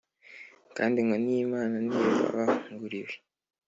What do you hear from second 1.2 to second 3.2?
y’imana ntibabanguriwe